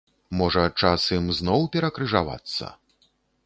Можа, 0.37 0.63
час 0.83 1.05
ім 1.19 1.29
зноў 1.41 1.69
перакрыжавацца? 1.77 2.75